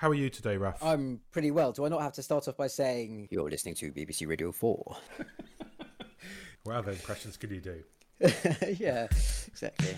[0.00, 0.82] How are you today, Raf?
[0.82, 1.72] I'm pretty well.
[1.72, 4.96] Do I not have to start off by saying you're listening to BBC Radio 4?
[6.64, 7.82] what other impressions can you do?
[8.78, 9.08] yeah,
[9.46, 9.94] exactly.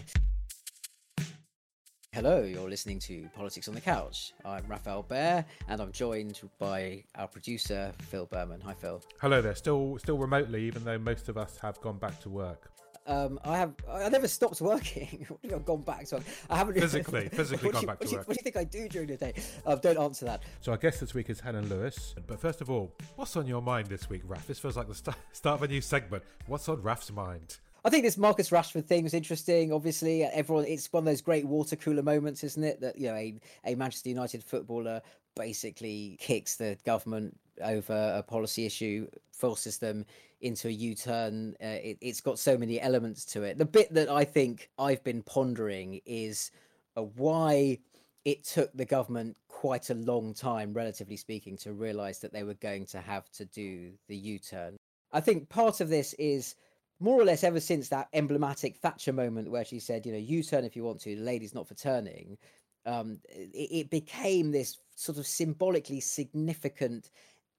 [2.13, 4.33] Hello, you're listening to Politics on the Couch.
[4.45, 8.61] I'm Raphael Behr, and I'm joined by our producer Phil Berman.
[8.63, 9.01] Hi, Phil.
[9.21, 9.55] Hello there.
[9.55, 12.72] Still, still remotely, even though most of us have gone back to work.
[13.07, 13.75] Um, I have.
[13.91, 15.27] I never stopped working.
[15.29, 16.21] what do you I've gone back to?
[16.49, 18.29] I haven't physically, physically gone you, back to work.
[18.29, 19.35] What do you think I do during the day?
[19.67, 20.43] Uh, don't answer that.
[20.61, 22.15] So our guest this week is Helen Lewis.
[22.27, 24.47] But first of all, what's on your mind this week, Raf?
[24.47, 26.23] This feels like the start, start of a new segment.
[26.47, 27.59] What's on Raf's mind?
[27.85, 29.73] I think this Marcus Rashford thing was interesting.
[29.73, 32.81] Obviously, everyone it's one of those great water cooler moments, isn't it?
[32.81, 35.03] That you know a, a Manchester United footballer
[35.35, 40.05] basically kicks the government over a policy issue, forces them
[40.43, 41.55] into a U-turn.
[41.63, 43.59] Uh, it, has got so many elements to it.
[43.59, 46.51] The bit that I think I've been pondering is
[46.97, 47.79] uh, why
[48.25, 52.55] it took the government quite a long time, relatively speaking, to realise that they were
[52.55, 54.77] going to have to do the U-turn.
[55.13, 56.55] I think part of this is
[57.01, 60.65] more or less ever since that emblematic Thatcher moment where she said, you know, U-turn
[60.65, 62.39] if you want to, the lady's not for turning.
[62.87, 67.11] Um, it, it became this sort of symbolically significant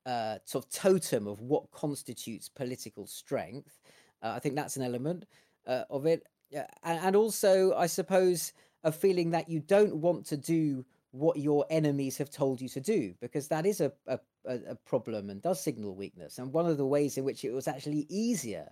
[0.05, 3.79] uh, sort of totem of what constitutes political strength.
[4.21, 5.25] Uh, I think that's an element
[5.67, 6.23] uh, of it,
[6.83, 8.53] and, and also, I suppose,
[8.83, 12.81] a feeling that you don't want to do what your enemies have told you to
[12.81, 16.39] do, because that is a, a, a problem and does signal weakness.
[16.39, 18.67] And one of the ways in which it was actually easier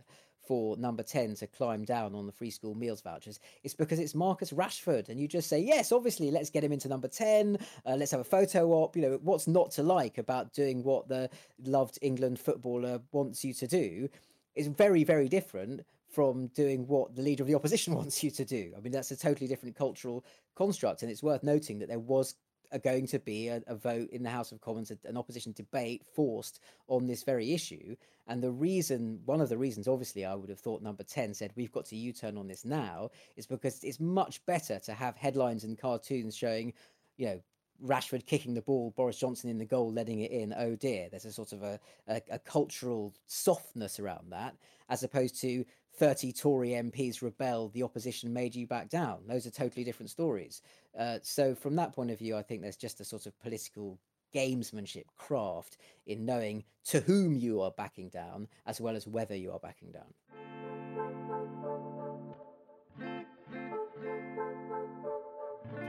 [0.52, 4.14] for number 10 to climb down on the free school meals vouchers it's because it's
[4.14, 7.96] Marcus Rashford and you just say yes obviously let's get him into number 10 uh,
[7.96, 11.30] let's have a photo op you know what's not to like about doing what the
[11.64, 14.10] loved England footballer wants you to do
[14.54, 18.44] is very very different from doing what the leader of the opposition wants you to
[18.44, 18.74] do.
[18.78, 22.36] I mean that's a totally different cultural construct and it's worth noting that there was
[22.72, 26.04] are going to be a, a, vote in the House of Commons, an opposition debate
[26.16, 27.96] forced on this very issue.
[28.28, 31.52] And the reason, one of the reasons, obviously, I would have thought number 10 said
[31.56, 35.18] we've got to U turn on this now, is because it's much better to have
[35.18, 36.74] headlines and cartoons showing,
[37.18, 37.42] you know,
[37.84, 40.54] Rashford kicking the ball, Boris Johnson in the goal, letting it in.
[40.56, 44.56] Oh dear, there's a sort of a, a, a cultural softness around that,
[44.90, 45.66] as opposed to
[45.96, 49.20] 30 Tory MPs rebelled, the opposition made you back down.
[49.28, 50.62] Those are totally different stories.
[50.98, 54.00] Uh, so, from that point of view, I think there's just a sort of political
[54.34, 59.52] gamesmanship craft in knowing to whom you are backing down as well as whether you
[59.52, 60.14] are backing down.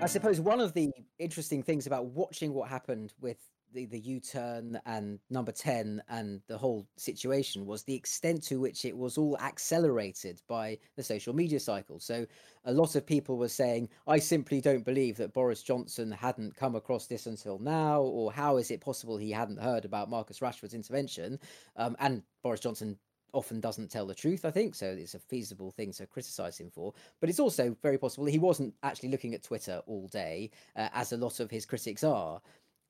[0.00, 0.90] I suppose one of the
[1.20, 3.38] interesting things about watching what happened with
[3.72, 8.84] the, the U-turn and number 10 and the whole situation was the extent to which
[8.84, 11.98] it was all accelerated by the social media cycle.
[11.98, 12.26] So
[12.64, 16.76] a lot of people were saying, I simply don't believe that Boris Johnson hadn't come
[16.76, 20.75] across this until now, or how is it possible he hadn't heard about Marcus Rashford's
[20.75, 21.38] intervention?
[21.76, 22.98] Um, and Boris Johnson
[23.32, 24.75] often doesn't tell the truth, I think.
[24.75, 26.92] So it's a feasible thing to criticize him for.
[27.20, 31.12] But it's also very possible he wasn't actually looking at Twitter all day, uh, as
[31.12, 32.40] a lot of his critics are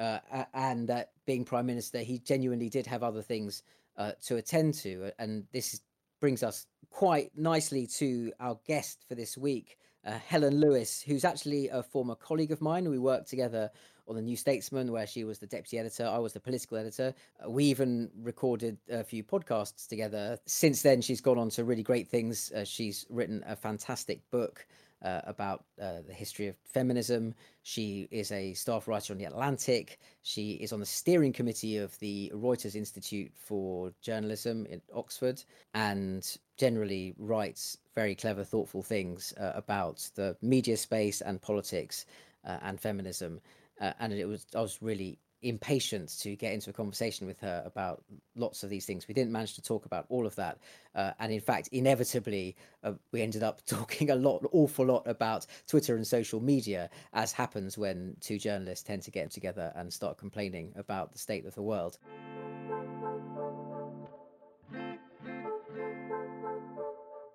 [0.02, 3.62] uh, and that being prime minister, he genuinely did have other things
[3.96, 5.80] uh, to attend to, and this
[6.20, 11.68] brings us quite nicely to our guest for this week, uh, Helen Lewis, who's actually
[11.68, 12.88] a former colleague of mine.
[12.88, 13.70] We worked together
[14.08, 16.06] on the New Statesman, where she was the deputy editor.
[16.06, 17.14] I was the political editor.
[17.44, 20.38] Uh, we even recorded a few podcasts together.
[20.46, 22.50] Since then, she's gone on to really great things.
[22.52, 24.66] Uh, she's written a fantastic book
[25.04, 27.34] uh, about uh, the history of feminism.
[27.62, 29.98] She is a staff writer on The Atlantic.
[30.22, 35.42] She is on the steering committee of the Reuters Institute for Journalism in Oxford
[35.74, 42.06] and generally writes very clever, thoughtful things uh, about the media space and politics
[42.46, 43.40] uh, and feminism.
[43.80, 47.62] Uh, and it was I was really impatient to get into a conversation with her
[47.66, 48.02] about
[48.34, 49.06] lots of these things.
[49.08, 50.58] We didn't manage to talk about all of that,
[50.94, 55.46] uh, and in fact, inevitably, uh, we ended up talking a lot, awful lot about
[55.66, 60.18] Twitter and social media, as happens when two journalists tend to get together and start
[60.18, 61.98] complaining about the state of the world.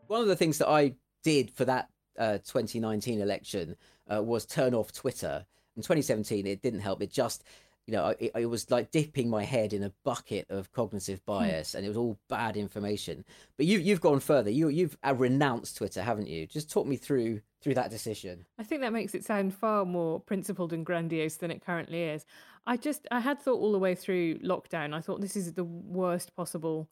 [0.07, 3.75] One of the things that I did for that uh, 2019 election
[4.11, 5.45] uh, was turn off Twitter.
[5.75, 7.01] In 2017, it didn't help.
[7.01, 7.43] It just
[7.87, 11.31] you know, it, it, was like dipping my head in a bucket of cognitive hmm.
[11.31, 13.23] bias, and it was all bad information.
[13.55, 14.51] But you, you've gone further.
[14.51, 16.45] You, you've uh, renounced Twitter, haven't you?
[16.45, 18.45] Just talk me through through that decision.
[18.59, 22.25] I think that makes it sound far more principled and grandiose than it currently is.
[22.67, 24.93] I just, I had thought all the way through lockdown.
[24.93, 26.89] I thought this is the worst possible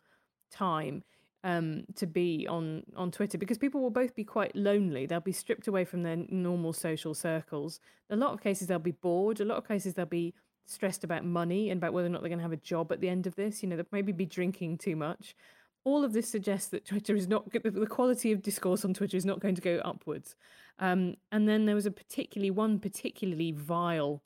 [0.50, 1.04] time.
[1.44, 5.06] Um, to be on on Twitter because people will both be quite lonely.
[5.06, 7.80] They'll be stripped away from their normal social circles.
[8.10, 9.40] A lot of cases they'll be bored.
[9.40, 10.34] A lot of cases they'll be
[10.66, 13.02] stressed about money and about whether or not they're going to have a job at
[13.02, 13.62] the end of this.
[13.62, 15.36] You know, they'll maybe be drinking too much.
[15.84, 19.26] All of this suggests that Twitter is not the quality of discourse on Twitter is
[19.26, 20.36] not going to go upwards.
[20.80, 24.24] Um, and then there was a particularly one particularly vile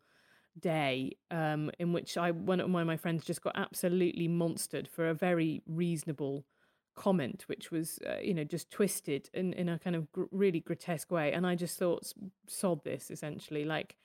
[0.60, 5.14] day um, in which I one of my friends just got absolutely monstered for a
[5.14, 6.46] very reasonable
[6.96, 10.60] comment, which was uh, you know just twisted in in a kind of gr- really
[10.60, 11.32] grotesque way.
[11.34, 12.12] And I just thought,
[12.48, 13.96] sod this essentially, like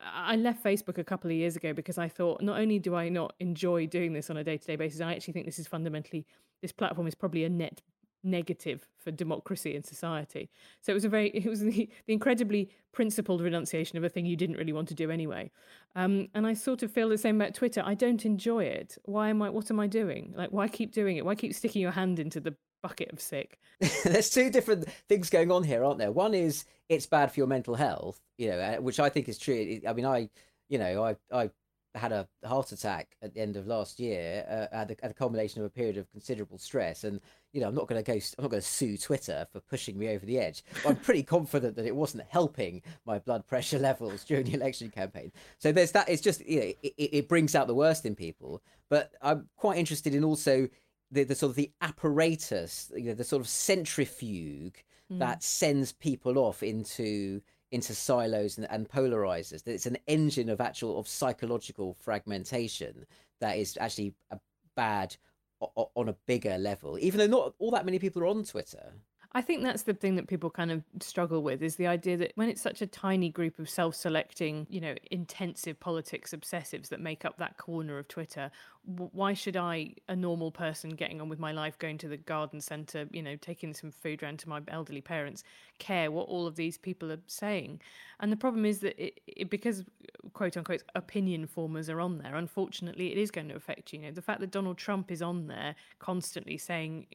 [0.00, 3.08] I left Facebook a couple of years ago because I thought not only do I
[3.08, 5.66] not enjoy doing this on a day to day basis, I actually think this is
[5.66, 6.26] fundamentally,
[6.62, 7.82] this platform is probably a net
[8.24, 10.50] negative for democracy and society.
[10.80, 14.26] So it was a very, it was the, the incredibly principled renunciation of a thing
[14.26, 15.50] you didn't really want to do anyway.
[15.94, 17.82] Um, and I sort of feel the same about Twitter.
[17.84, 18.96] I don't enjoy it.
[19.04, 20.34] Why am I, what am I doing?
[20.36, 21.24] Like, why keep doing it?
[21.24, 23.58] Why keep sticking your hand into the bucket of sick.
[24.04, 26.12] There's two different things going on here, aren't there?
[26.12, 29.38] One is it's bad for your mental health, you know, uh, which I think is
[29.38, 29.80] true.
[29.86, 30.30] I mean, I,
[30.68, 31.50] you know, I, I
[31.94, 35.14] had a heart attack at the end of last year uh, at, the, at the
[35.14, 37.20] culmination of a period of considerable stress, and
[37.52, 39.98] you know, I'm not going to go, I'm not going to sue Twitter for pushing
[39.98, 40.62] me over the edge.
[40.86, 45.32] I'm pretty confident that it wasn't helping my blood pressure levels during the election campaign.
[45.58, 46.08] So there's that.
[46.08, 48.62] It's just you know, it, it brings out the worst in people.
[48.90, 50.68] But I'm quite interested in also
[51.10, 55.18] the, the sort of the apparatus, you know, the sort of centrifuge mm.
[55.18, 57.40] that sends people off into
[57.70, 59.64] into silos and, and polarizers.
[59.64, 63.06] That it's an engine of actual of psychological fragmentation
[63.40, 64.38] that is actually a
[64.76, 65.16] bad
[65.60, 66.98] on a bigger level.
[67.00, 68.92] Even though not all that many people are on Twitter.
[69.32, 72.32] I think that's the thing that people kind of struggle with is the idea that
[72.36, 77.26] when it's such a tiny group of self-selecting, you know, intensive politics obsessives that make
[77.26, 78.50] up that corner of Twitter,
[78.88, 82.58] why should I, a normal person getting on with my life, going to the garden
[82.58, 85.44] centre, you know, taking some food around to my elderly parents,
[85.78, 87.82] care what all of these people are saying?
[88.20, 89.84] And the problem is that it, it, because
[90.32, 94.00] quote unquote opinion formers are on there, unfortunately, it is going to affect you.
[94.00, 97.08] You know, the fact that Donald Trump is on there constantly saying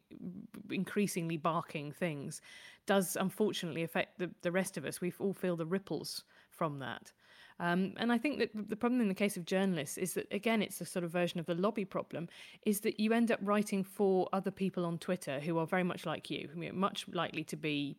[0.69, 2.39] increasingly barking things
[2.85, 5.01] does unfortunately affect the, the rest of us.
[5.01, 7.11] We all feel the ripples from that.
[7.59, 10.61] Um, and I think that the problem in the case of journalists is that, again,
[10.61, 12.27] it's a sort of version of the lobby problem,
[12.65, 16.05] is that you end up writing for other people on Twitter who are very much
[16.05, 17.97] like you, who are much likely to be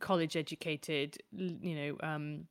[0.00, 2.46] college educated, you know, um,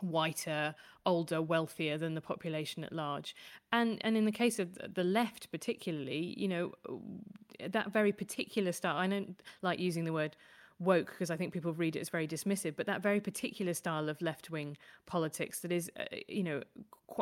[0.00, 3.34] whiter, older, wealthier than the population at large.
[3.72, 6.72] And and in the case of the left particularly, you know,
[7.68, 10.36] that very particular style, I don't like using the word
[10.80, 14.08] woke because I think people read it as very dismissive, but that very particular style
[14.08, 16.62] of left wing politics that is, uh, you know,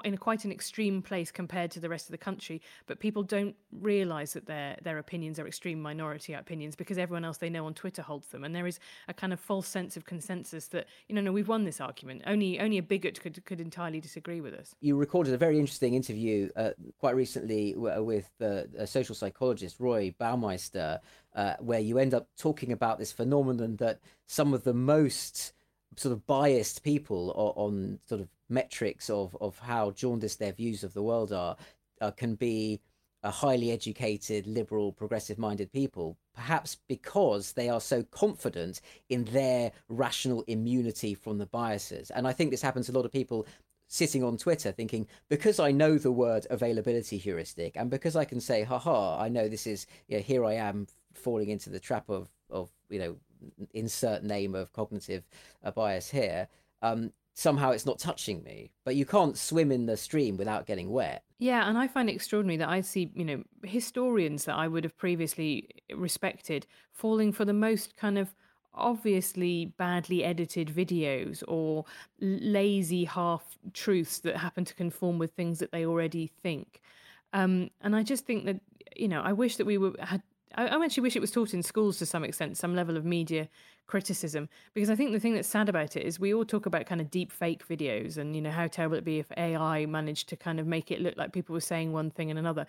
[0.05, 3.23] in a, quite an extreme place compared to the rest of the country, but people
[3.23, 7.67] don't realise that their their opinions are extreme minority opinions because everyone else they know
[7.67, 10.87] on Twitter holds them, and there is a kind of false sense of consensus that
[11.09, 12.23] you know, no, we've won this argument.
[12.27, 14.75] Only only a bigot could could entirely disagree with us.
[14.81, 20.15] You recorded a very interesting interview uh, quite recently with the a social psychologist Roy
[20.21, 21.01] Baumeister,
[21.35, 25.53] uh, where you end up talking about this phenomenon that some of the most
[25.97, 30.95] sort of biased people on sort of metrics of of how jaundiced their views of
[30.95, 31.57] the world are
[32.01, 32.81] uh, can be
[33.23, 39.73] a highly educated, liberal, progressive minded people, perhaps because they are so confident in their
[39.89, 42.11] rational immunity from the biases.
[42.11, 43.47] And I think this happens to a lot of people
[43.89, 48.41] sitting on Twitter thinking, because I know the word availability heuristic and because I can
[48.41, 52.09] say, haha, I know this is, you know, here I am falling into the trap
[52.09, 53.17] of, of you know,
[53.73, 55.25] insert name of cognitive
[55.65, 56.49] uh, bias here.
[56.83, 58.73] Um, somehow it's not touching me.
[58.85, 61.23] But you can't swim in the stream without getting wet.
[61.39, 64.83] Yeah, and I find it extraordinary that I see, you know, historians that I would
[64.83, 68.35] have previously respected falling for the most kind of
[68.75, 71.85] obviously badly edited videos or
[72.21, 76.81] lazy half truths that happen to conform with things that they already think.
[77.33, 78.61] Um, and I just think that,
[78.97, 80.23] you know, I wish that we were had
[80.55, 83.49] I, actually wish it was taught in schools to some extent, some level of media
[83.87, 86.87] criticism, because I think the thing that's sad about it is we all talk about
[86.87, 90.29] kind of deep fake videos and, you know, how terrible it'd be if AI managed
[90.31, 92.67] to kind of make it look like people were saying one thing and another.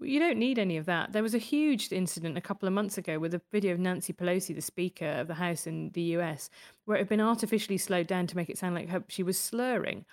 [0.00, 1.12] You don't need any of that.
[1.12, 4.12] There was a huge incident a couple of months ago with a video of Nancy
[4.12, 6.50] Pelosi, the Speaker of the House in the US,
[6.84, 9.38] where it had been artificially slowed down to make it sound like her, she was
[9.38, 10.04] slurring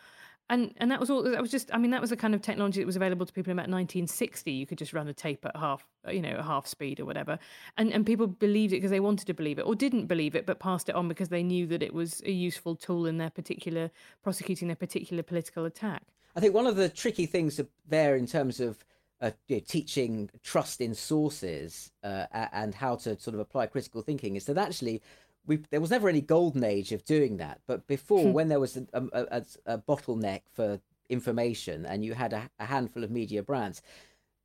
[0.49, 2.41] and and that was all that was just i mean that was the kind of
[2.41, 5.45] technology that was available to people in about 1960 you could just run a tape
[5.45, 7.39] at half you know half speed or whatever.
[7.77, 10.45] And and people believed it because they wanted to believe it or didn't believe it
[10.45, 13.29] but passed it on because they knew that it was a useful tool in their
[13.29, 16.03] particular prosecuting their particular political attack.
[16.35, 18.83] I think one of the tricky things there in terms of
[19.21, 24.01] uh, you know, teaching trust in sources uh, and how to sort of apply critical
[24.01, 25.01] thinking is that actually
[25.45, 27.61] we there was never any golden age of doing that.
[27.67, 28.33] But before, hmm.
[28.33, 32.65] when there was a, a, a, a, bottleneck for information and you had a, a
[32.65, 33.81] handful of media brands,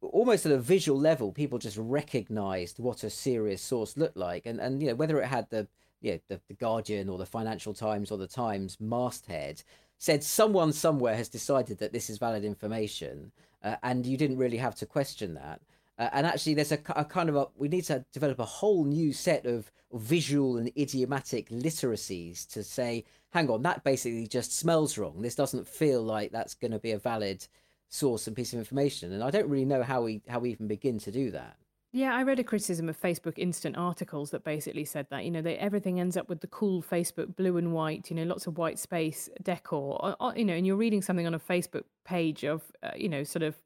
[0.01, 4.61] almost at a visual level, people just recognized what a serious source looked like, and
[4.61, 5.69] and you know whether it had the
[6.01, 9.63] you know, the, the Guardian or the Financial Times or the Times masthead
[9.99, 13.33] said someone somewhere has decided that this is valid information,
[13.65, 15.61] uh, and you didn't really have to question that.
[15.99, 18.85] Uh, and actually, there's a, a, kind of a we need to develop a whole
[18.85, 24.97] new set of visual and idiomatic literacies to say, hang on, that basically just smells
[24.97, 25.23] wrong.
[25.23, 27.47] This doesn't feel like that's going to be a valid
[27.89, 29.13] source and piece of information.
[29.13, 31.57] And I don't really know how we how we even begin to do that.
[31.91, 35.41] Yeah, I read a criticism of Facebook instant articles that basically said that you know
[35.41, 38.59] they, everything ends up with the cool Facebook blue and white, you know, lots of
[38.59, 42.45] white space decor, or, or, you know, and you're reading something on a Facebook page
[42.45, 43.57] of uh, you know sort of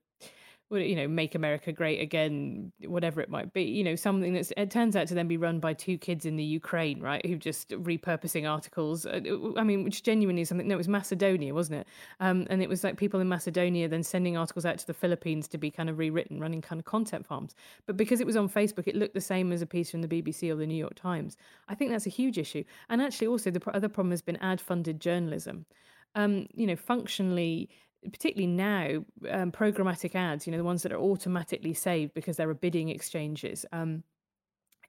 [0.81, 4.71] you know, make America great again, whatever it might be, you know, something that's, it
[4.71, 7.71] turns out to then be run by two kids in the Ukraine, right, who just
[7.71, 9.07] repurposing articles.
[9.07, 9.21] Uh,
[9.57, 11.87] I mean, which genuinely is something, no, it was Macedonia, wasn't it?
[12.21, 15.49] Um, and it was like people in Macedonia then sending articles out to the Philippines
[15.49, 17.55] to be kind of rewritten, running kind of content farms.
[17.87, 20.09] But because it was on Facebook, it looked the same as a piece from the
[20.09, 21.37] BBC or the New York Times.
[21.69, 22.65] I think that's a huge issue.
[22.89, 25.67] And actually, also, the other problem has been ad funded journalism.
[26.15, 27.71] Um, you know, functionally,
[28.11, 32.49] particularly now, um, programmatic ads, you know, the ones that are automatically saved because there
[32.51, 33.65] are bidding exchanges.
[33.73, 34.03] Um,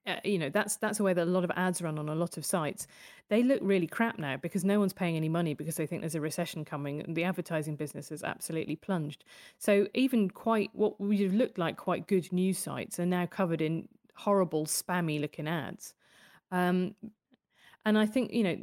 [0.05, 2.15] uh, you know, that's that's the way that a lot of ads run on a
[2.15, 2.87] lot of sites.
[3.29, 6.15] They look really crap now because no one's paying any money because they think there's
[6.15, 9.23] a recession coming, and the advertising business has absolutely plunged.
[9.59, 13.61] So even quite what would have looked like quite good news sites are now covered
[13.61, 15.93] in horrible, spammy looking ads.
[16.51, 16.95] Um,
[17.85, 18.57] and I think you know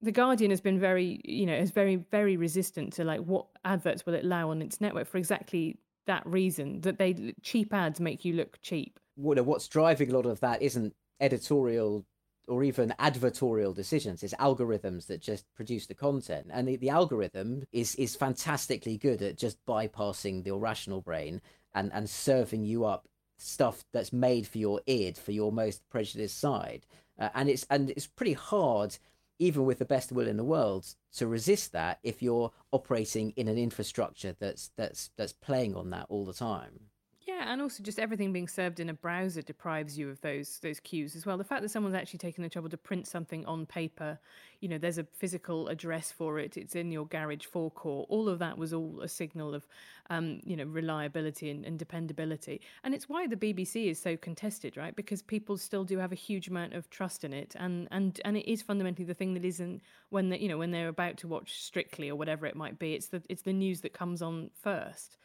[0.00, 4.06] the Guardian has been very, you know, is very, very resistant to like what adverts
[4.06, 8.24] will it allow on its network for exactly that reason that they cheap ads make
[8.24, 8.98] you look cheap.
[9.16, 12.06] Well, what's driving a lot of that isn't editorial
[12.46, 14.22] or even advertorial decisions.
[14.22, 19.20] It's algorithms that just produce the content, and the, the algorithm is is fantastically good
[19.22, 21.42] at just bypassing the rational brain
[21.74, 26.38] and and serving you up stuff that's made for your id for your most prejudiced
[26.38, 26.86] side.
[27.18, 28.96] Uh, and it's and it's pretty hard
[29.38, 33.48] even with the best will in the world, to resist that if you're operating in
[33.48, 36.87] an infrastructure that's that's that's playing on that all the time.
[37.28, 40.80] Yeah, and also just everything being served in a browser deprives you of those those
[40.80, 41.36] cues as well.
[41.36, 44.18] The fact that someone's actually taken the trouble to print something on paper,
[44.60, 46.56] you know, there's a physical address for it.
[46.56, 48.06] It's in your garage forecourt.
[48.08, 49.66] All of that was all a signal of,
[50.08, 52.62] um, you know, reliability and, and dependability.
[52.82, 54.96] And it's why the BBC is so contested, right?
[54.96, 58.38] Because people still do have a huge amount of trust in it, and and and
[58.38, 61.28] it is fundamentally the thing that isn't when they, you know, when they're about to
[61.28, 62.94] watch Strictly or whatever it might be.
[62.94, 65.18] It's the it's the news that comes on first.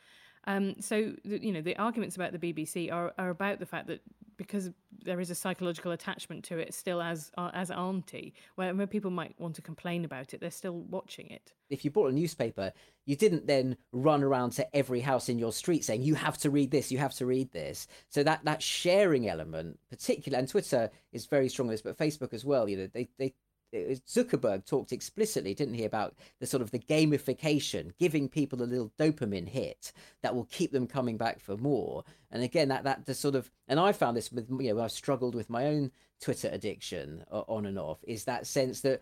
[0.45, 4.01] Um, so, you know, the arguments about the BBC are, are about the fact that
[4.35, 4.71] because
[5.03, 9.11] there is a psychological attachment to it still as uh, as auntie, where, where people
[9.11, 11.53] might want to complain about it, they're still watching it.
[11.69, 12.71] If you bought a newspaper,
[13.05, 16.49] you didn't then run around to every house in your street saying, you have to
[16.49, 17.87] read this, you have to read this.
[18.09, 22.33] So that, that sharing element, particularly, and Twitter is very strong on this, but Facebook
[22.33, 23.33] as well, you know, they, they
[23.73, 28.65] Uh, Zuckerberg talked explicitly, didn't he, about the sort of the gamification, giving people a
[28.65, 32.03] little dopamine hit that will keep them coming back for more.
[32.31, 34.91] And again, that that the sort of and I found this with you know I've
[34.91, 39.01] struggled with my own Twitter addiction uh, on and off is that sense that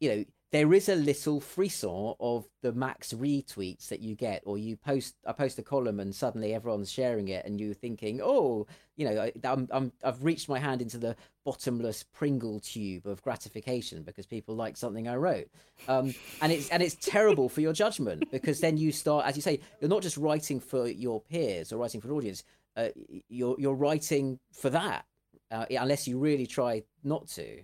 [0.00, 4.56] you know there is a little frisson of the max retweets that you get or
[4.56, 8.66] you post i post a column and suddenly everyone's sharing it and you're thinking oh
[8.96, 14.26] you know I'm i've reached my hand into the bottomless pringle tube of gratification because
[14.26, 15.48] people like something i wrote.
[15.88, 19.42] Um, and it's and it's terrible for your judgment because then you start as you
[19.42, 22.44] say you're not just writing for your peers or writing for an audience
[22.76, 22.88] uh,
[23.28, 25.04] you're you're writing for that
[25.50, 27.60] uh, unless you really try not to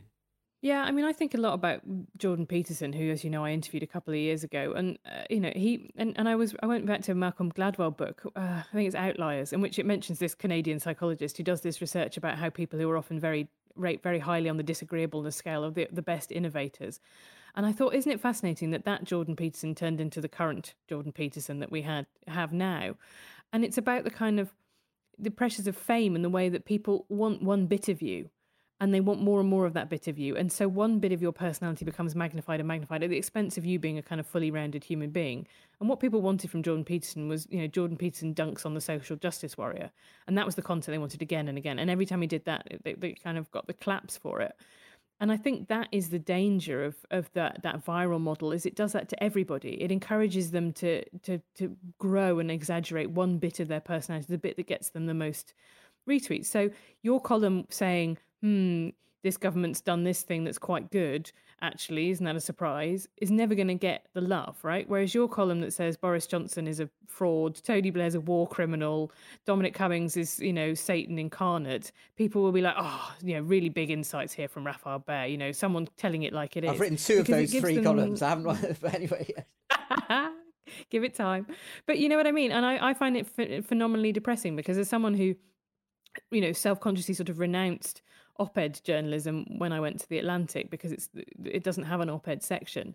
[0.62, 1.82] yeah, I mean, I think a lot about
[2.16, 5.24] Jordan Peterson, who, as you know, I interviewed a couple of years ago, and uh,
[5.28, 8.22] you know, he and, and I was I went back to a Malcolm Gladwell book,
[8.36, 11.80] uh, I think it's Outliers, in which it mentions this Canadian psychologist who does this
[11.80, 15.64] research about how people who are often very rate very highly on the disagreeableness scale
[15.64, 17.00] of the the best innovators,
[17.56, 21.10] and I thought, isn't it fascinating that that Jordan Peterson turned into the current Jordan
[21.10, 22.94] Peterson that we had have now,
[23.52, 24.54] and it's about the kind of
[25.18, 28.30] the pressures of fame and the way that people want one bit of you
[28.82, 30.36] and they want more and more of that bit of you.
[30.36, 33.64] And so one bit of your personality becomes magnified and magnified at the expense of
[33.64, 35.46] you being a kind of fully rounded human being.
[35.78, 38.80] And what people wanted from Jordan Peterson was, you know, Jordan Peterson dunks on the
[38.80, 39.92] social justice warrior.
[40.26, 41.78] And that was the content they wanted again and again.
[41.78, 44.56] And every time he did that, they, they kind of got the claps for it.
[45.20, 48.74] And I think that is the danger of, of that, that viral model is it
[48.74, 49.80] does that to everybody.
[49.80, 54.38] It encourages them to, to, to grow and exaggerate one bit of their personality, the
[54.38, 55.54] bit that gets them the most
[56.08, 56.46] retweets.
[56.46, 56.70] So
[57.02, 58.90] your column saying, hmm,
[59.22, 61.30] this government's done this thing that's quite good,
[61.60, 63.08] actually, isn't that a surprise?
[63.18, 64.88] Is never going to get the love, right?
[64.88, 69.12] Whereas your column that says Boris Johnson is a fraud, Tony Blair's a war criminal,
[69.46, 73.68] Dominic Cummings is, you know, Satan incarnate, people will be like, oh, you know, really
[73.68, 76.70] big insights here from Raphael Behr, you know, someone telling it like it is.
[76.70, 77.84] I've written two of those three them...
[77.84, 78.22] columns.
[78.22, 79.32] I haven't written, but anyway.
[80.90, 81.46] Give it time.
[81.86, 82.50] But you know what I mean?
[82.50, 85.34] And I, I find it ph- phenomenally depressing because as someone who,
[86.30, 88.00] you know, self consciously sort of renounced
[88.38, 91.08] op-ed journalism when I went to the Atlantic because it's
[91.44, 92.94] it doesn't have an op-ed section,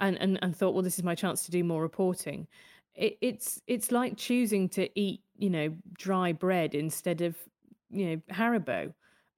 [0.00, 2.46] and and and thought, well, this is my chance to do more reporting.
[2.94, 7.36] It, it's it's like choosing to eat you know dry bread instead of
[7.90, 8.92] you know Haribo.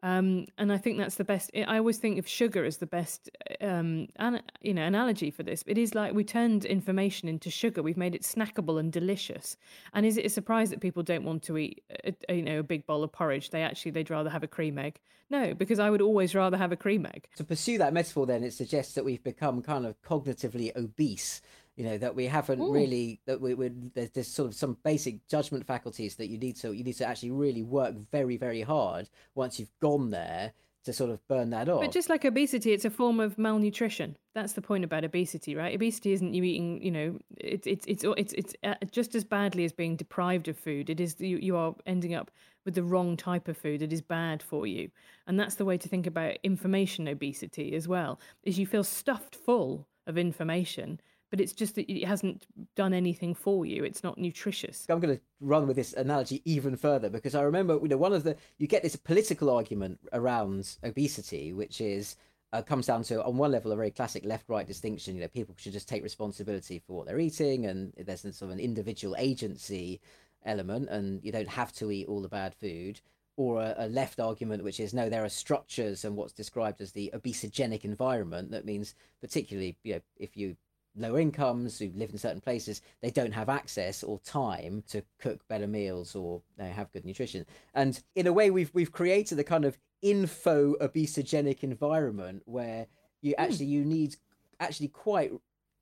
[0.07, 1.51] Um, and I think that's the best.
[1.67, 3.29] I always think of sugar as the best,
[3.61, 5.65] um, an, you know, analogy for this.
[5.67, 7.83] It is like we turned information into sugar.
[7.83, 9.57] We've made it snackable and delicious.
[9.95, 12.61] And is it a surprise that people don't want to eat, a, a, you know,
[12.61, 13.51] a big bowl of porridge?
[13.51, 15.01] They actually they'd rather have a cream egg.
[15.29, 17.27] No, because I would always rather have a cream egg.
[17.35, 21.43] To pursue that metaphor, then it suggests that we've become kind of cognitively obese
[21.77, 22.73] you know that we haven't Ooh.
[22.73, 26.57] really that we would there's, there's sort of some basic judgment faculties that you need
[26.57, 30.53] to you need to actually really work very very hard once you've gone there
[30.87, 31.81] to sort of burn that off.
[31.81, 34.17] But just like obesity, it's a form of malnutrition.
[34.35, 35.75] That's the point about obesity, right?
[35.75, 39.65] Obesity isn't you eating, you know, it's it's it's it's it's uh, just as badly
[39.65, 40.89] as being deprived of food.
[40.89, 42.31] It is you you are ending up
[42.65, 44.91] with the wrong type of food that is bad for you,
[45.27, 48.21] and that's the way to think about information obesity as well.
[48.45, 53.35] Is you feel stuffed full of information but it's just that it hasn't done anything
[53.35, 53.85] for you.
[53.85, 54.87] It's not nutritious.
[54.89, 58.13] I'm going to run with this analogy even further because I remember, you know, one
[58.13, 62.17] of the you get this political argument around obesity, which is
[62.53, 65.17] uh, comes down to on one level a very classic left-right distinction.
[65.17, 68.51] You know, people should just take responsibility for what they're eating, and there's sort of
[68.51, 70.01] an individual agency
[70.45, 73.01] element, and you don't have to eat all the bad food
[73.37, 76.93] or a, a, left argument, which is no, there are structures and what's described as
[76.93, 78.51] the obesogenic environment.
[78.51, 80.57] That means, particularly, you know, if you
[80.97, 85.47] lower incomes who live in certain places, they don't have access or time to cook
[85.49, 87.47] better meals or you know, have good nutrition.
[87.75, 92.87] And in a way, we've we've created a kind of info obesogenic environment where
[93.23, 93.43] you hmm.
[93.43, 94.17] actually you need
[94.61, 95.33] actually quite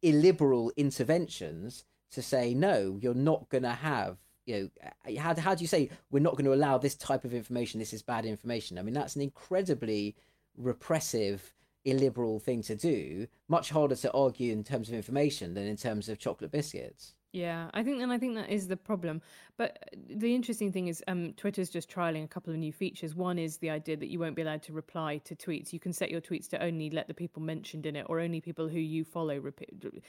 [0.03, 4.71] illiberal interventions to say no, you're not going to have you
[5.07, 7.81] know how, how do you say we're not going to allow this type of information
[7.81, 10.15] this is bad information i mean that's an incredibly
[10.57, 11.54] repressive
[11.85, 16.09] illiberal thing to do, much harder to argue in terms of information than in terms
[16.09, 17.15] of chocolate biscuits.
[17.35, 19.21] Yeah, I think, and I think that is the problem.
[19.57, 23.17] But the interesting thing is, um, Twitter's just trialing a couple of new features.
[23.17, 25.73] One is the idea that you won't be allowed to reply to tweets.
[25.73, 28.41] You can set your tweets to only let the people mentioned in it, or only
[28.41, 29.43] people who you follow.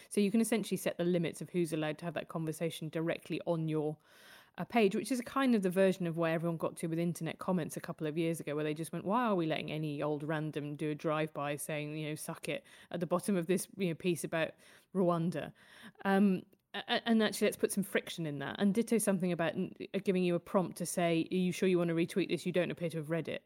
[0.09, 3.41] So you can essentially set the limits of who's allowed to have that conversation directly
[3.47, 3.97] on your
[4.57, 7.39] a page, which is kind of the version of where everyone got to with internet
[7.39, 10.01] comments a couple of years ago, where they just went, "Why are we letting any
[10.01, 13.67] old random do a drive-by saying, you know, suck it at the bottom of this
[13.77, 14.51] you know piece about
[14.95, 15.51] Rwanda?"
[16.05, 16.43] Um,
[16.87, 18.55] and actually, let's put some friction in that.
[18.59, 19.53] And ditto something about
[20.03, 22.45] giving you a prompt to say, "Are you sure you want to retweet this?
[22.45, 23.43] You don't appear to have read it."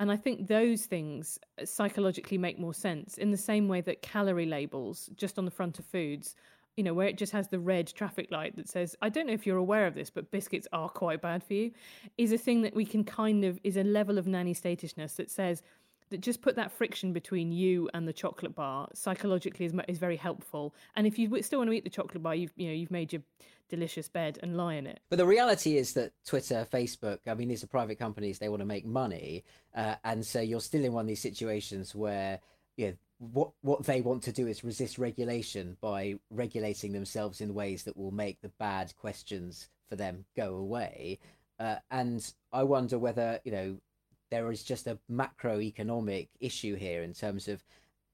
[0.00, 4.46] And I think those things psychologically make more sense in the same way that calorie
[4.46, 6.34] labels just on the front of foods
[6.76, 9.32] you know, where it just has the red traffic light that says, I don't know
[9.32, 11.70] if you're aware of this, but biscuits are quite bad for you,
[12.18, 15.30] is a thing that we can kind of, is a level of nanny statishness that
[15.30, 15.62] says,
[16.10, 20.16] that just put that friction between you and the chocolate bar psychologically is, is very
[20.16, 20.74] helpful.
[20.94, 23.12] And if you still want to eat the chocolate bar, you've you know you've made
[23.12, 23.22] your
[23.68, 25.00] delicious bed and lie in it.
[25.08, 28.60] But the reality is that Twitter, Facebook, I mean, these are private companies; they want
[28.60, 32.40] to make money, uh, and so you're still in one of these situations where
[32.76, 32.94] you know,
[33.32, 37.96] what what they want to do is resist regulation by regulating themselves in ways that
[37.96, 41.18] will make the bad questions for them go away.
[41.58, 43.76] Uh, and I wonder whether you know
[44.30, 47.64] there is just a macroeconomic issue here in terms of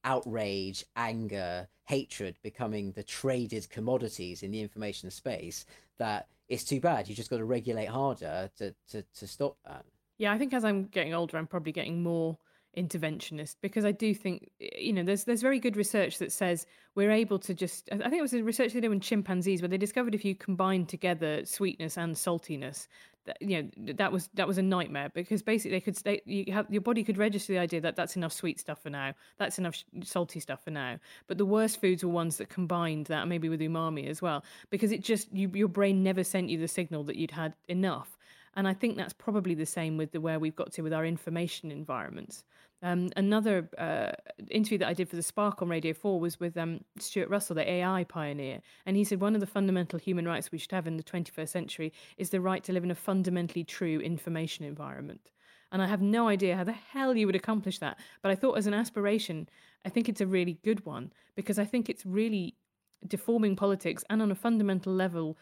[0.05, 5.67] outrage, anger, hatred becoming the traded commodities in the information space
[5.99, 7.09] that it's too bad.
[7.09, 9.85] You just got to regulate harder to, to, to stop that.
[10.19, 12.37] Yeah, I think as I'm getting older, I'm probably getting more
[12.77, 17.11] interventionist because I do think you know there's there's very good research that says we're
[17.11, 19.77] able to just I think it was a research they did on chimpanzees where they
[19.79, 22.87] discovered if you combine together sweetness and saltiness
[23.27, 26.53] that you know that was that was a nightmare because basically they could stay you
[26.53, 29.59] have your body could register the idea that that's enough sweet stuff for now that's
[29.59, 30.99] enough salty stuff for now.
[31.27, 34.93] But the worst foods were ones that combined that maybe with umami as well because
[34.93, 38.17] it just you, your brain never sent you the signal that you'd had enough
[38.55, 41.07] and I think that's probably the same with the where we've got to with our
[41.07, 42.45] information environments.
[42.83, 44.13] Um, another uh,
[44.51, 47.57] interview that I did for the Spark on Radio 4 was with um, Stuart Russell,
[47.57, 48.61] the AI pioneer.
[48.87, 51.49] And he said one of the fundamental human rights we should have in the 21st
[51.49, 55.31] century is the right to live in a fundamentally true information environment.
[55.73, 57.99] And I have no idea how the hell you would accomplish that.
[58.23, 59.49] But I thought as an aspiration,
[59.85, 62.57] I think it's a really good one because I think it's really
[63.07, 65.39] deforming politics and on a fundamental level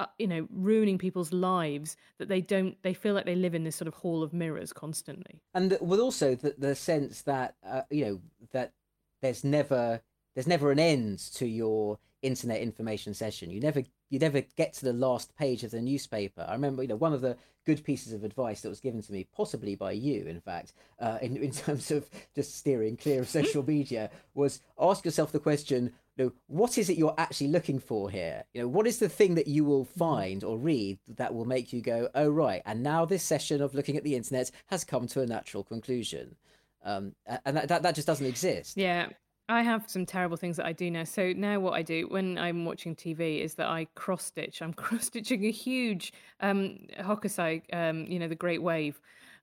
[0.00, 3.64] uh, you know ruining people's lives that they don't they feel like they live in
[3.64, 5.42] this sort of hall of mirrors constantly.
[5.54, 8.20] And with also the, the sense that uh, you know
[8.52, 8.72] that
[9.20, 10.00] there's never
[10.34, 13.50] there's never an end to your internet information session.
[13.50, 16.46] You never you never get to the last page of the newspaper.
[16.48, 17.36] I remember you know one of the
[17.66, 21.18] good pieces of advice that was given to me possibly by you in fact uh,
[21.20, 25.92] in, in terms of just steering clear of social media was ask yourself the question
[26.24, 28.44] know, what is it you're actually looking for here?
[28.54, 31.72] You know, what is the thing that you will find or read that will make
[31.72, 35.06] you go, oh, right, and now this session of looking at the internet has come
[35.08, 36.36] to a natural conclusion.
[36.84, 38.76] Um, and that, that, that just doesn't exist.
[38.76, 39.08] Yeah.
[39.50, 41.02] I have some terrible things that I do now.
[41.02, 44.62] So now what I do when I'm watching TV is that I cross stitch.
[44.62, 49.00] I'm cross stitching a huge um, Hokusai, um, you know, the Great Wave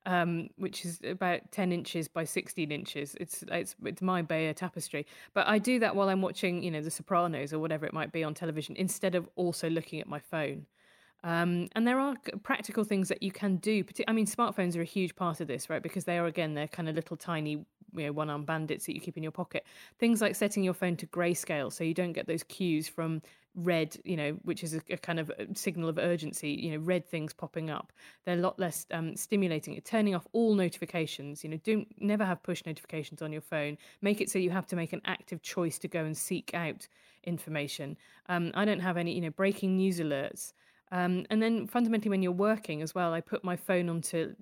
[0.08, 3.16] um, which is about 10 inches by 16 inches.
[3.20, 5.06] It's it's it's my Bayeux tapestry.
[5.34, 8.12] But I do that while I'm watching, you know, The Sopranos or whatever it might
[8.12, 10.66] be on television, instead of also looking at my phone.
[11.24, 13.84] Um, and there are practical things that you can do.
[14.08, 15.82] I mean, smartphones are a huge part of this, right?
[15.82, 19.02] Because they are again, they're kind of little tiny, you know, one-armed bandits that you
[19.02, 19.66] keep in your pocket.
[20.00, 23.22] Things like setting your phone to grayscale, so you don't get those cues from
[23.58, 27.06] red, you know, which is a, a, kind of signal of urgency, you know, red
[27.10, 27.92] things popping up.
[28.24, 29.80] They're a lot less um, stimulating.
[29.82, 33.78] Turning off all notifications, you know, don't never have push notifications on your phone.
[34.02, 36.88] Make it so you have to make an active choice to go and seek out
[37.24, 37.98] information.
[38.30, 40.54] Um, I don't have any, you know, breaking news alerts.
[40.92, 44.34] Um, and then fundamentally, when you're working as well, I put my phone onto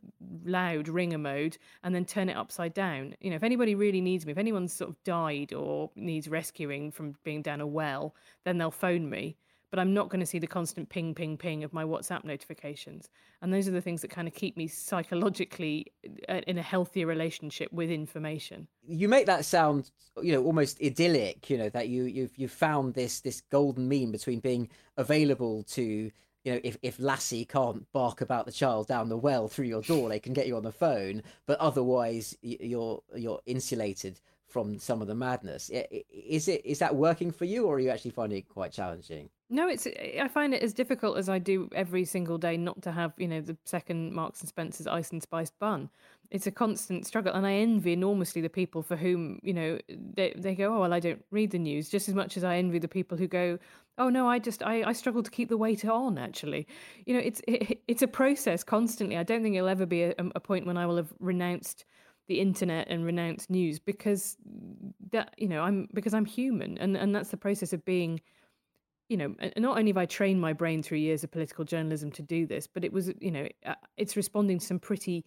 [0.45, 3.15] loud ringer mode and then turn it upside down.
[3.19, 6.91] You know, if anybody really needs me, if anyone's sort of died or needs rescuing
[6.91, 9.37] from being down a well, then they'll phone me.
[9.71, 13.09] But I'm not going to see the constant ping, ping, ping of my WhatsApp notifications.
[13.41, 15.87] And those are the things that kind of keep me psychologically
[16.29, 18.67] uh, in a healthier relationship with information.
[18.87, 19.89] You make that sound,
[20.21, 21.49] you know, almost idyllic.
[21.49, 26.11] You know that you you've you found this this golden mean between being available to
[26.45, 29.81] you know, if, if Lassie can't bark about the child down the well through your
[29.81, 31.23] door, they can get you on the phone.
[31.47, 35.71] But otherwise, you're you're insulated from some of the madness.
[35.71, 39.29] Is it is that working for you, or are you actually finding it quite challenging?
[39.49, 39.85] No, it's.
[39.87, 43.27] I find it as difficult as I do every single day not to have you
[43.27, 45.89] know the second Marks and Spencer's ice and spiced bun.
[46.31, 50.33] It's a constant struggle, and I envy enormously the people for whom you know they
[50.35, 52.79] they go, oh well, I don't read the news just as much as I envy
[52.79, 53.59] the people who go,
[53.97, 56.67] oh no i just i, I struggle to keep the weight on actually
[57.05, 60.13] you know it's it, it's a process constantly i don't think it'll ever be a,
[60.19, 61.85] um, a point when i will have renounced
[62.27, 64.37] the internet and renounced news because
[65.11, 68.19] that you know i'm because i'm human and and that's the process of being
[69.09, 72.21] you know not only have i trained my brain through years of political journalism to
[72.21, 75.23] do this but it was you know uh, it's responding to some pretty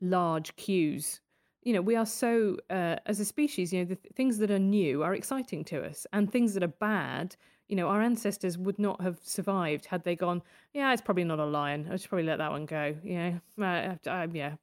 [0.00, 1.20] large cues
[1.62, 4.50] you know, we are so, uh, as a species, you know, the th- things that
[4.50, 7.36] are new are exciting to us, and things that are bad,
[7.68, 11.38] you know, our ancestors would not have survived had they gone, yeah, it's probably not
[11.38, 11.86] a lion.
[11.90, 12.96] I should probably let that one go.
[13.04, 14.54] Know, uh, uh, yeah,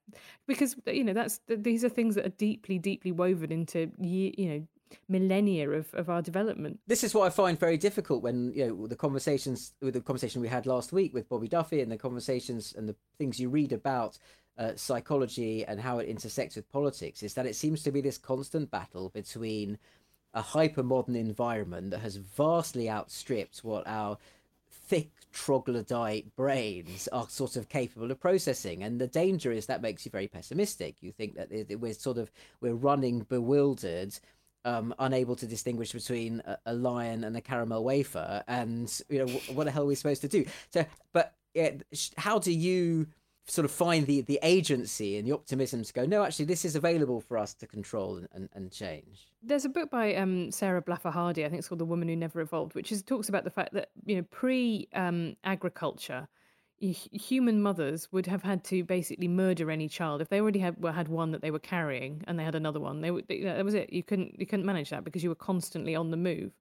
[0.47, 4.67] because you know that's these are things that are deeply, deeply woven into you know
[5.07, 6.79] millennia of, of our development.
[6.87, 10.41] This is what I find very difficult when you know the conversations with the conversation
[10.41, 13.71] we had last week with Bobby Duffy and the conversations and the things you read
[13.71, 14.17] about
[14.57, 18.17] uh, psychology and how it intersects with politics is that it seems to be this
[18.17, 19.77] constant battle between
[20.33, 24.17] a hyper modern environment that has vastly outstripped what our
[24.69, 30.05] thick troglodyte brains are sort of capable of processing and the danger is that makes
[30.05, 34.17] you very pessimistic you think that we're sort of we're running bewildered
[34.67, 39.31] um, unable to distinguish between a, a, lion and a caramel wafer and you know
[39.53, 40.45] what the hell are we supposed to do?
[40.73, 41.71] So but yeah,
[42.17, 43.07] how do you
[43.47, 46.75] sort of find the the agency and the optimism to go no actually this is
[46.75, 50.81] available for us to control and, and, and change there's a book by um, sarah
[50.81, 53.45] blaffer Hrdy i think it's called the woman who never evolved which is talks about
[53.45, 56.27] the fact that you know pre um, agriculture
[56.79, 60.21] human mothers would have had to basically murder any child.
[60.21, 62.79] If they already had well, had one that they were carrying and they had another
[62.79, 63.91] one they, they that was it.
[63.91, 66.51] You couldn't you couldn't manage that because you were constantly on the move.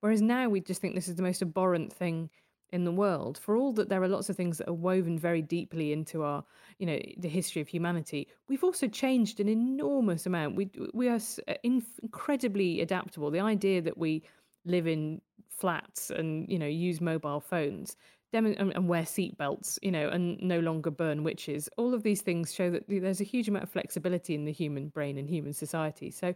[0.00, 2.30] Whereas now we just think this is the most abhorrent thing
[2.70, 3.38] in the world.
[3.38, 6.42] For all that there are lots of things that are woven very deeply into our
[6.78, 10.56] you know the history of humanity we've also changed an enormous amount.
[10.56, 13.30] We we are uh, incredibly adaptable.
[13.30, 14.22] The idea that we
[14.64, 17.96] live in flats and you know use mobile phones
[18.44, 21.68] and wear seatbelts you know and no longer burn witches.
[21.76, 24.88] All of these things show that there's a huge amount of flexibility in the human
[24.88, 26.10] brain and human society.
[26.10, 26.34] So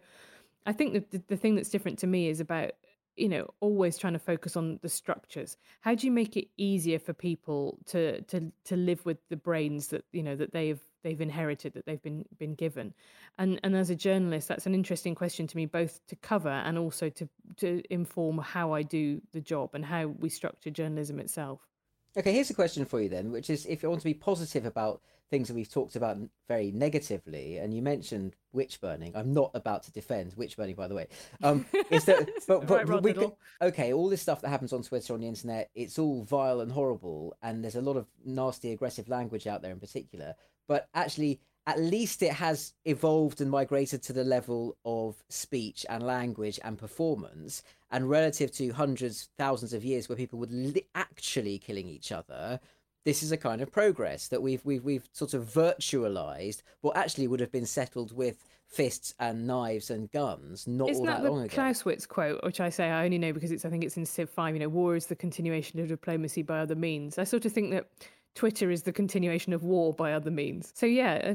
[0.67, 2.73] I think that the, the thing that's different to me is about
[3.17, 5.57] you know always trying to focus on the structures.
[5.81, 9.89] How do you make it easier for people to to to live with the brains
[9.89, 12.95] that you know that they've they've inherited that they've been been given?
[13.39, 16.79] And and as a journalist that's an interesting question to me both to cover and
[16.79, 21.70] also to to inform how I do the job and how we structure journalism itself
[22.17, 24.67] okay here's a question for you then which is if you want to be positive
[24.67, 26.19] about things that we've talked about
[26.49, 29.13] very negatively, and you mentioned witch burning.
[29.15, 31.07] I'm not about to defend witch burning, by the way.
[31.43, 34.83] Um, is that but, but right, we can, okay, all this stuff that happens on
[34.83, 38.73] Twitter on the internet, it's all vile and horrible, and there's a lot of nasty,
[38.73, 40.35] aggressive language out there in particular.
[40.67, 46.03] But actually, at least it has evolved and migrated to the level of speech and
[46.03, 47.63] language and performance.
[47.91, 52.61] And relative to hundreds, thousands of years where people were li- actually killing each other,
[53.05, 57.27] this is a kind of progress that we've we've we've sort of virtualized what actually
[57.27, 61.31] would have been settled with fists and knives and guns not Isn't all that, that
[61.31, 61.55] long ago.
[61.55, 64.31] Clausewitz quote, which I say I only know because it's I think it's in Civ
[64.31, 64.55] Five.
[64.55, 67.19] You know, war is the continuation of diplomacy by other means.
[67.19, 67.87] I sort of think that.
[68.35, 70.73] Twitter is the continuation of war by other means.
[70.75, 71.35] So yeah,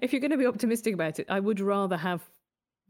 [0.00, 2.22] if you're going to be optimistic about it, I would rather have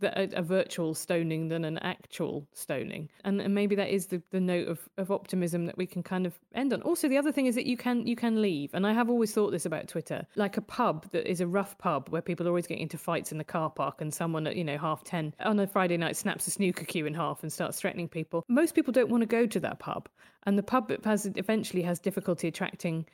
[0.02, 3.08] a, a, virtual stoning than an actual stoning.
[3.24, 6.26] And, and maybe that is the, the note of, of optimism that we can kind
[6.26, 6.82] of end on.
[6.82, 8.74] Also, the other thing is that you can you can leave.
[8.74, 11.76] And I have always thought this about Twitter, like a pub that is a rough
[11.78, 14.56] pub where people are always getting into fights in the car park, and someone at
[14.56, 17.52] you know half ten on a Friday night snaps a snooker cue in half and
[17.52, 18.44] starts threatening people.
[18.48, 20.08] Most people don't want to go to that pub,
[20.44, 23.06] and the pub has eventually has difficulty attracting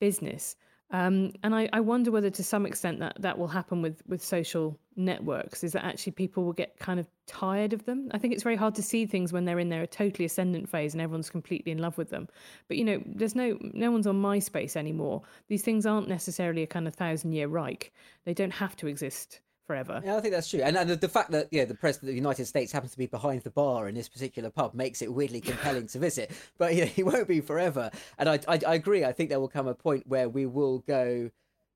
[0.00, 0.56] business.
[0.92, 4.22] Um, and I, I, wonder whether, to some extent, that that will happen with with
[4.22, 5.64] social networks.
[5.64, 8.10] Is that actually people will get kind of tired of them?
[8.12, 10.92] I think it's very hard to see things when they're in their totally ascendant phase
[10.92, 12.28] and everyone's completely in love with them.
[12.68, 15.22] But you know, there's no no one's on MySpace anymore.
[15.48, 17.90] These things aren't necessarily a kind of thousand year Reich.
[18.26, 20.02] They don't have to exist forever.
[20.04, 20.60] Yeah, I think that's true.
[20.60, 22.98] And, and the, the, fact that yeah, the president of the United States happens to
[22.98, 26.30] be behind the bar in this particular pub makes it weirdly compelling to visit.
[26.58, 27.90] But yeah, he won't be forever.
[28.18, 29.04] And I, I, I agree.
[29.04, 31.30] I think there will come a point where we will go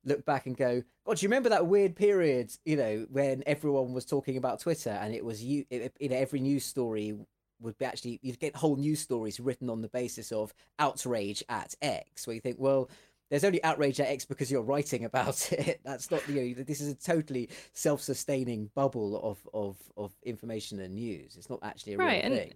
[0.05, 3.93] look back and go, God, do you remember that weird period, you know, when everyone
[3.93, 7.17] was talking about Twitter and it was you, it, you know, every news story
[7.59, 11.75] would be actually, you'd get whole news stories written on the basis of outrage at
[11.81, 12.89] X, where you think, well,
[13.29, 15.81] there's only outrage at X because you're writing about it.
[15.83, 20.95] That's not you know this is a totally self-sustaining bubble of of of information and
[20.95, 21.35] news.
[21.37, 22.53] It's not actually a right, real and, thing.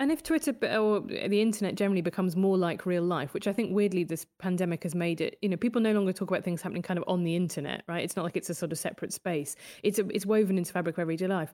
[0.00, 3.74] And if Twitter or the internet generally becomes more like real life, which I think
[3.74, 6.80] weirdly this pandemic has made it, you know, people no longer talk about things happening
[6.80, 8.02] kind of on the internet, right?
[8.02, 9.56] It's not like it's a sort of separate space.
[9.82, 11.52] It's a, it's woven into fabric of everyday life.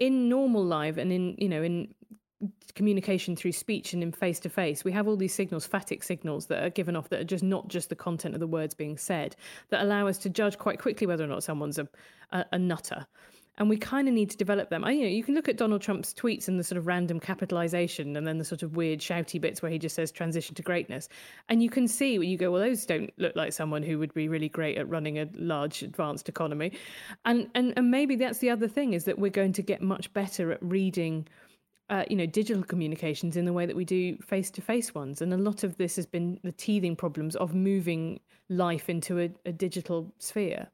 [0.00, 1.94] In normal life and in you know in
[2.74, 6.46] communication through speech and in face to face, we have all these signals, phatic signals
[6.46, 8.96] that are given off that are just not just the content of the words being
[8.96, 9.36] said,
[9.70, 11.88] that allow us to judge quite quickly whether or not someone's a,
[12.32, 13.06] a, a nutter.
[13.56, 14.84] and we kind of need to develop them.
[14.84, 17.20] I, you know, you can look at Donald Trump's tweets and the sort of random
[17.20, 20.62] capitalization, and then the sort of weird shouty bits where he just says "transition to
[20.62, 21.08] greatness,"
[21.48, 24.12] and you can see where you go, well, those don't look like someone who would
[24.14, 26.72] be really great at running a large, advanced economy,
[27.24, 30.12] and and and maybe that's the other thing is that we're going to get much
[30.12, 31.26] better at reading.
[31.90, 35.36] Uh, you know, digital communications in the way that we do face-to-face ones, and a
[35.36, 38.18] lot of this has been the teething problems of moving
[38.48, 40.66] life into a, a digital sphere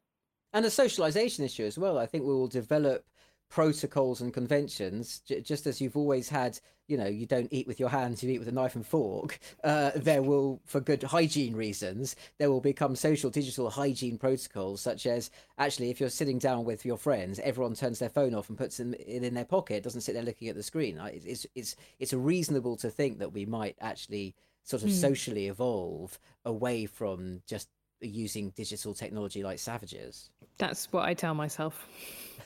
[0.53, 1.99] and a socialization issue as well.
[1.99, 3.05] I think we will develop
[3.51, 7.79] protocols and conventions j- just as you've always had you know you don't eat with
[7.79, 11.55] your hands you eat with a knife and fork uh, there will for good hygiene
[11.55, 16.65] reasons there will become social digital hygiene protocols such as actually if you're sitting down
[16.65, 20.01] with your friends everyone turns their phone off and puts it in their pocket doesn't
[20.03, 23.77] sit there looking at the screen it's it's it's reasonable to think that we might
[23.81, 24.93] actually sort of mm.
[24.93, 27.69] socially evolve away from just
[28.01, 30.31] using digital technology like savages.
[30.59, 31.87] That's what I tell myself.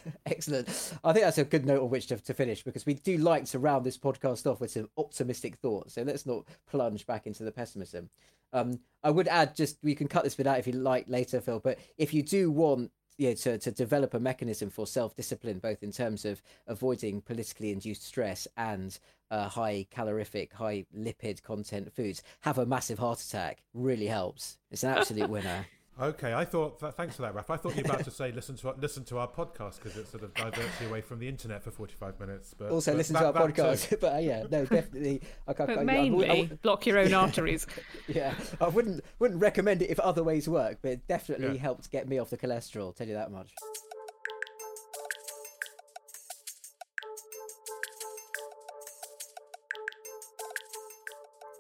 [0.27, 0.69] Excellent.
[1.03, 3.45] I think that's a good note on which to, to, finish because we do like
[3.47, 5.95] to round this podcast off with some optimistic thoughts.
[5.95, 8.11] So let's not plunge back into the pessimism.
[8.53, 11.41] Um, I would add just we can cut this bit out if you like later,
[11.41, 11.61] Phil.
[11.61, 15.59] But if you do want you know, to, to develop a mechanism for self discipline,
[15.59, 18.99] both in terms of avoiding politically induced stress and
[19.31, 24.59] uh, high calorific, high lipid content foods, have a massive heart attack really helps.
[24.71, 25.67] It's an absolute winner.
[26.01, 26.81] Okay, I thought.
[26.81, 27.51] Th- thanks for that, Raf.
[27.51, 30.09] I thought you were about to say listen to listen to our podcast because it
[30.09, 32.53] sort of diverts you away from the internet for forty five minutes.
[32.57, 34.01] But also but listen that, to our podcast.
[34.01, 35.23] but uh, yeah, no, definitely.
[35.47, 37.67] I, but I, mainly I, I, block your own arteries.
[38.09, 41.63] yeah, I wouldn't wouldn't recommend it if other ways work, but it definitely yeah.
[41.63, 42.95] helped get me off the cholesterol.
[42.95, 43.53] Tell you that much.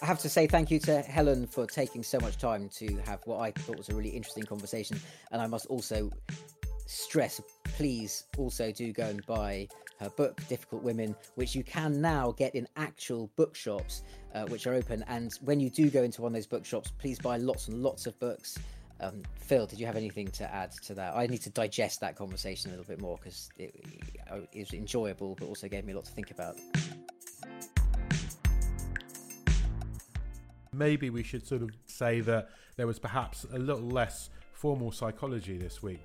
[0.04, 3.20] I have to say thank you to Helen for taking so much time to have
[3.24, 5.00] what I thought was a really interesting conversation.
[5.32, 6.10] And I must also
[6.84, 9.66] stress please also do go and buy
[10.00, 14.02] her book, Difficult Women, which you can now get in actual bookshops
[14.34, 15.06] uh, which are open.
[15.08, 18.06] And when you do go into one of those bookshops, please buy lots and lots
[18.06, 18.58] of books.
[19.00, 21.16] Um, Phil, did you have anything to add to that?
[21.16, 23.74] I need to digest that conversation a little bit more because it,
[24.52, 26.58] it was enjoyable, but also gave me a lot to think about.
[30.76, 35.56] Maybe we should sort of say that there was perhaps a little less formal psychology
[35.56, 36.00] this week.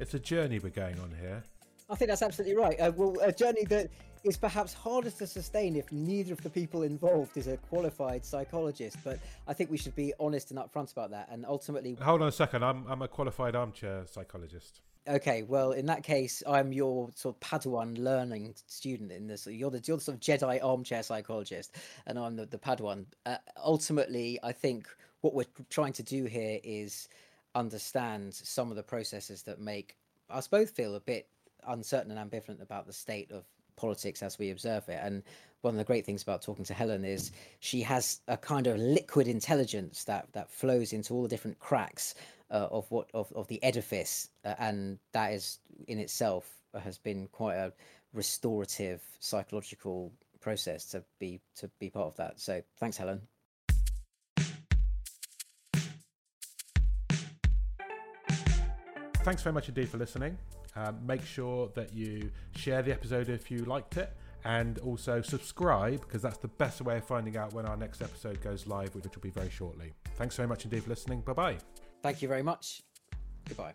[0.00, 1.42] It's a journey we're going on here.
[1.90, 2.80] I think that's absolutely right.
[2.80, 3.90] Uh, well, a journey that
[4.24, 8.96] is perhaps harder to sustain if neither of the people involved is a qualified psychologist.
[9.04, 11.28] But I think we should be honest and upfront about that.
[11.30, 12.64] And ultimately, hold on a second.
[12.64, 14.80] I'm I'm a qualified armchair psychologist.
[15.08, 19.48] Okay, well, in that case, I'm your sort of Padawan learning student in this.
[19.48, 21.74] You're the, you're the sort of Jedi armchair psychologist,
[22.06, 23.06] and I'm the, the Padawan.
[23.26, 24.86] Uh, ultimately, I think
[25.22, 27.08] what we're trying to do here is
[27.56, 29.96] understand some of the processes that make
[30.30, 31.26] us both feel a bit
[31.66, 35.00] uncertain and ambivalent about the state of politics as we observe it.
[35.02, 35.24] And
[35.62, 38.78] one of the great things about talking to Helen is she has a kind of
[38.78, 42.14] liquid intelligence that that flows into all the different cracks
[42.52, 47.26] uh, of what of, of the edifice, uh, and that is in itself has been
[47.32, 47.72] quite a
[48.12, 52.38] restorative psychological process to be to be part of that.
[52.38, 53.22] So thanks, Helen.
[59.24, 60.36] Thanks very much indeed for listening.
[60.74, 64.12] Um, make sure that you share the episode if you liked it
[64.44, 68.40] and also subscribe because that's the best way of finding out when our next episode
[68.42, 69.92] goes live, which will be very shortly.
[70.16, 71.20] Thanks very much indeed for listening.
[71.20, 71.58] Bye bye.
[72.02, 72.82] Thank you very much.
[73.48, 73.74] Goodbye.